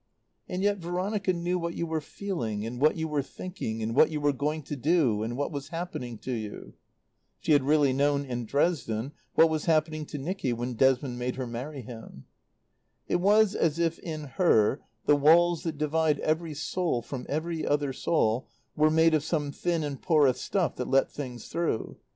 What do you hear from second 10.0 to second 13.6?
to Nicky when Desmond made him marry her.) It was